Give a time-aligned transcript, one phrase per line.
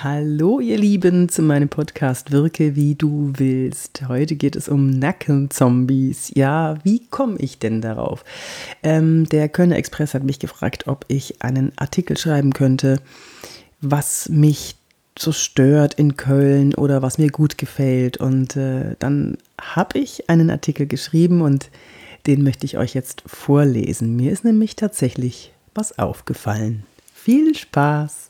[0.00, 4.02] Hallo ihr Lieben zu meinem Podcast Wirke wie du willst.
[4.06, 6.30] Heute geht es um Nackenzombies.
[6.36, 8.24] Ja, wie komme ich denn darauf?
[8.84, 13.00] Ähm, der Kölner Express hat mich gefragt, ob ich einen Artikel schreiben könnte,
[13.80, 14.76] was mich
[15.18, 18.18] so stört in Köln oder was mir gut gefällt.
[18.18, 21.70] Und äh, dann habe ich einen Artikel geschrieben und
[22.28, 24.14] den möchte ich euch jetzt vorlesen.
[24.14, 26.84] Mir ist nämlich tatsächlich was aufgefallen.
[27.12, 28.27] Viel Spaß!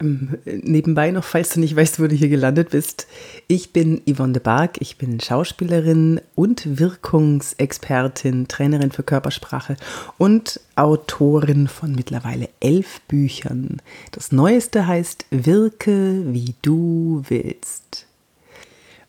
[0.00, 3.08] Ähm, nebenbei noch, falls du nicht weißt, wo du hier gelandet bist.
[3.48, 9.76] Ich bin Yvonne de Barg, ich bin Schauspielerin und Wirkungsexpertin, Trainerin für Körpersprache
[10.16, 13.82] und Autorin von mittlerweile elf Büchern.
[14.12, 18.06] Das neueste heißt Wirke, wie du willst.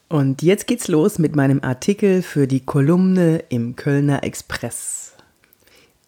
[0.07, 5.13] Und jetzt geht's los mit meinem Artikel für die Kolumne im Kölner Express,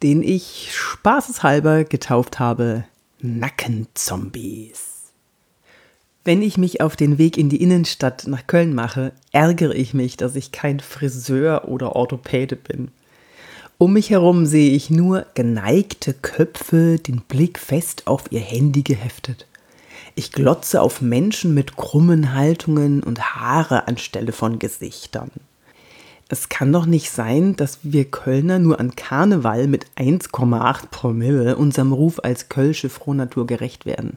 [0.02, 2.86] den ich spaßeshalber getauft habe
[3.22, 5.12] Nackenzombies.
[6.24, 10.18] Wenn ich mich auf den Weg in die Innenstadt nach Köln mache, ärgere ich mich,
[10.18, 12.90] dass ich kein Friseur oder Orthopäde bin.
[13.78, 19.48] Um mich herum sehe ich nur geneigte Köpfe, den Blick fest auf ihr Handy geheftet.
[20.16, 25.32] Ich glotze auf Menschen mit krummen Haltungen und Haare anstelle von Gesichtern.
[26.32, 31.92] Es kann doch nicht sein, dass wir Kölner nur an Karneval mit 1,8 Promille unserem
[31.92, 34.16] Ruf als Kölsche Frohnatur gerecht werden.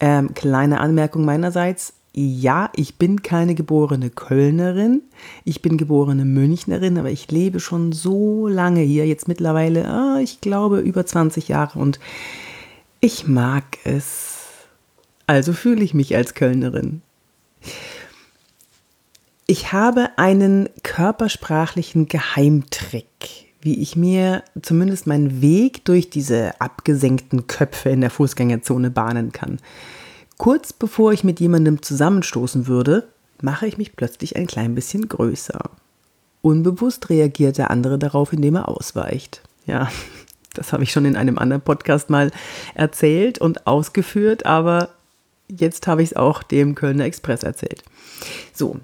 [0.00, 1.92] Ähm, kleine Anmerkung meinerseits.
[2.14, 5.02] Ja, ich bin keine geborene Kölnerin.
[5.44, 10.40] Ich bin geborene Münchnerin, aber ich lebe schon so lange hier, jetzt mittlerweile, ah, ich
[10.40, 12.00] glaube, über 20 Jahre und
[13.00, 14.38] ich mag es.
[15.26, 17.02] Also fühle ich mich als Kölnerin.
[19.48, 27.90] Ich habe einen körpersprachlichen Geheimtrick, wie ich mir zumindest meinen Weg durch diese abgesenkten Köpfe
[27.90, 29.60] in der Fußgängerzone bahnen kann.
[30.36, 33.06] Kurz bevor ich mit jemandem zusammenstoßen würde,
[33.40, 35.70] mache ich mich plötzlich ein klein bisschen größer.
[36.42, 39.42] Unbewusst reagiert der andere darauf, indem er ausweicht.
[39.64, 39.92] Ja,
[40.54, 42.32] das habe ich schon in einem anderen Podcast mal
[42.74, 44.88] erzählt und ausgeführt, aber
[45.46, 47.84] jetzt habe ich es auch dem Kölner Express erzählt.
[48.52, 48.80] So,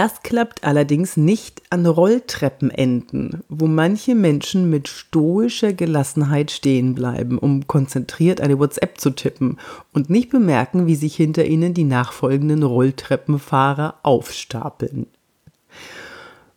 [0.00, 7.66] das klappt allerdings nicht an Rolltreppenenden, wo manche Menschen mit stoischer Gelassenheit stehen bleiben, um
[7.66, 9.58] konzentriert eine WhatsApp zu tippen
[9.92, 15.06] und nicht bemerken, wie sich hinter ihnen die nachfolgenden Rolltreppenfahrer aufstapeln.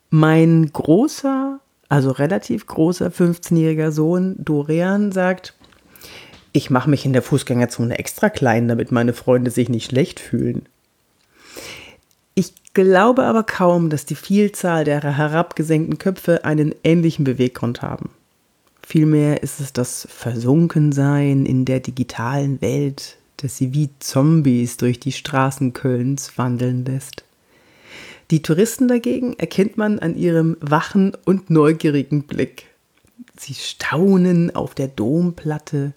[0.09, 5.53] Mein großer, also relativ großer 15-jähriger Sohn Dorian sagt,
[6.53, 10.65] ich mache mich in der Fußgängerzone extra klein, damit meine Freunde sich nicht schlecht fühlen.
[12.35, 18.09] Ich glaube aber kaum, dass die Vielzahl der herabgesenkten Köpfe einen ähnlichen Beweggrund haben.
[18.85, 25.11] Vielmehr ist es das Versunkensein in der digitalen Welt, das sie wie Zombies durch die
[25.11, 27.23] Straßen Kölns wandeln lässt.
[28.31, 32.65] Die Touristen dagegen erkennt man an ihrem wachen und neugierigen Blick.
[33.37, 35.93] Sie staunen auf der Domplatte,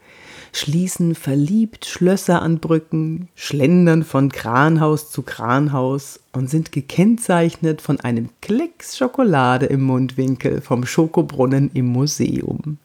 [0.52, 8.30] schließen verliebt Schlösser an Brücken, schlendern von Kranhaus zu Kranhaus und sind gekennzeichnet von einem
[8.40, 12.78] Klecks Schokolade im Mundwinkel vom Schokobrunnen im Museum.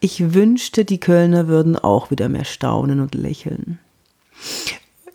[0.00, 3.78] Ich wünschte, die Kölner würden auch wieder mehr staunen und lächeln.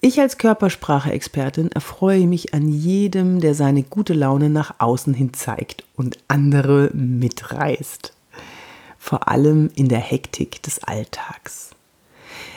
[0.02, 5.86] Ich als Körpersprache-Expertin erfreue mich an jedem, der seine gute Laune nach außen hin zeigt
[5.96, 8.12] und andere mitreißt
[9.04, 11.72] vor allem in der Hektik des Alltags.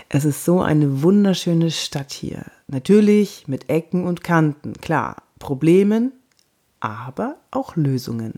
[0.09, 2.45] Es ist so eine wunderschöne Stadt hier.
[2.69, 6.13] Natürlich mit Ecken und Kanten, klar, Problemen,
[6.79, 8.35] aber auch Lösungen.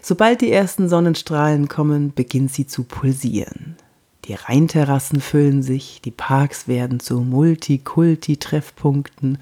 [0.00, 3.76] Sobald die ersten Sonnenstrahlen kommen, beginnt sie zu pulsieren.
[4.24, 9.36] Die Rheinterrassen füllen sich, die Parks werden zu Multikulti-Treffpunkten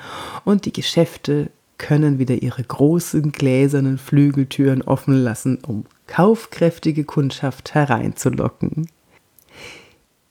[0.45, 8.89] und die Geschäfte können wieder ihre großen gläsernen Flügeltüren offen lassen, um kaufkräftige Kundschaft hereinzulocken.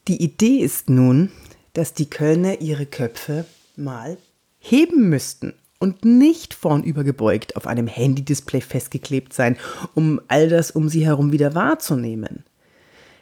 [0.07, 1.31] Die Idee ist nun,
[1.73, 4.17] dass die Kölner ihre Köpfe mal
[4.59, 9.57] heben müssten und nicht vornüber gebeugt auf einem Handy-Display festgeklebt sein,
[9.95, 12.45] um all das um sie herum wieder wahrzunehmen.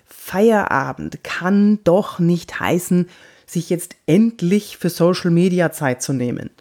[0.05, 3.09] Feierabend kann doch nicht heißen,
[3.47, 6.51] sich jetzt endlich für Social Media Zeit zu nehmen.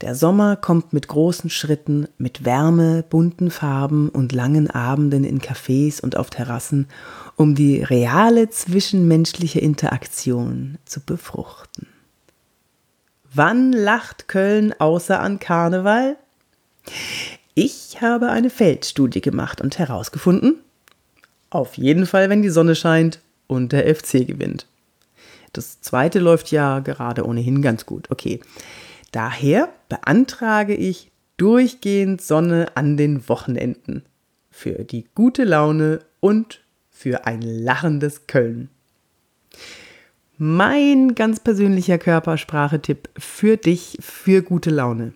[0.00, 6.00] Der Sommer kommt mit großen Schritten, mit Wärme, bunten Farben und langen Abenden in Cafés
[6.00, 6.88] und auf Terrassen,
[7.36, 11.86] um die reale zwischenmenschliche Interaktion zu befruchten.
[13.34, 16.16] Wann lacht Köln außer an Karneval?
[17.54, 20.60] Ich habe eine Feldstudie gemacht und herausgefunden,
[21.50, 24.66] auf jeden Fall, wenn die Sonne scheint und der FC gewinnt.
[25.52, 28.10] Das zweite läuft ja gerade ohnehin ganz gut.
[28.10, 28.40] Okay.
[29.12, 34.04] Daher beantrage ich durchgehend Sonne an den Wochenenden.
[34.50, 36.60] Für die gute Laune und
[36.90, 38.68] für ein lachendes Köln.
[40.36, 45.12] Mein ganz persönlicher Körpersprachetipp für dich für gute Laune.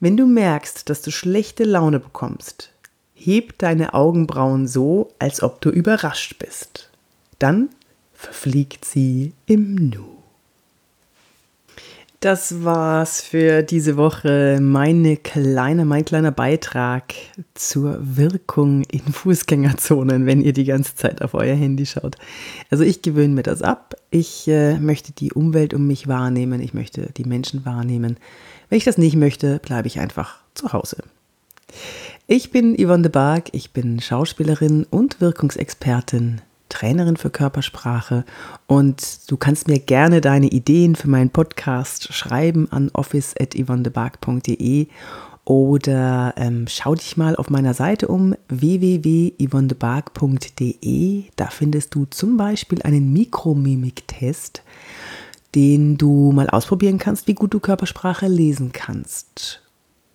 [0.00, 2.72] Wenn du merkst, dass du schlechte Laune bekommst,
[3.14, 6.90] heb deine Augenbrauen so, als ob du überrascht bist.
[7.38, 7.70] Dann
[8.12, 10.17] verfliegt sie im Nu.
[12.20, 14.58] Das war's für diese Woche.
[14.60, 17.14] Meine kleine, mein kleiner Beitrag
[17.54, 22.16] zur Wirkung in Fußgängerzonen, wenn ihr die ganze Zeit auf euer Handy schaut.
[22.70, 23.94] Also ich gewöhne mir das ab.
[24.10, 26.60] Ich äh, möchte die Umwelt um mich wahrnehmen.
[26.60, 28.16] Ich möchte die Menschen wahrnehmen.
[28.68, 31.04] Wenn ich das nicht möchte, bleibe ich einfach zu Hause.
[32.26, 33.50] Ich bin Yvonne de Barg.
[33.52, 38.24] Ich bin Schauspielerin und Wirkungsexpertin Trainerin für Körpersprache
[38.66, 44.88] und du kannst mir gerne deine Ideen für meinen Podcast schreiben an office.yvonnebark.de
[45.48, 51.24] oder ähm, schau dich mal auf meiner Seite um www.yvonnebark.de.
[51.36, 54.62] Da findest du zum Beispiel einen Mikromimik-Test,
[55.54, 59.62] den du mal ausprobieren kannst, wie gut du Körpersprache lesen kannst.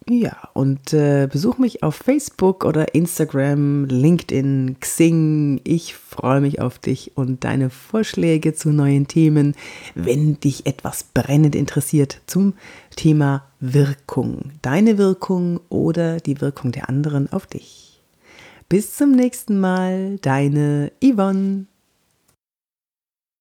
[0.10, 5.62] Ja, und äh, besuch mich auf Facebook oder Instagram, LinkedIn, Xing.
[5.64, 9.56] Ich freue mich auf dich und deine Vorschläge zu neuen Themen,
[9.96, 12.54] wenn dich etwas brennend interessiert zum
[12.98, 14.52] Thema Wirkung.
[14.62, 18.02] Deine Wirkung oder die Wirkung der anderen auf dich.
[18.68, 21.68] Bis zum nächsten Mal, deine Yvonne.